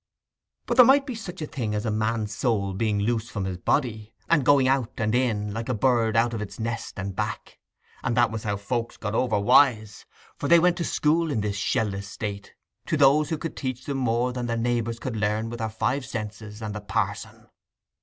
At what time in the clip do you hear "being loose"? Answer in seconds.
2.73-3.29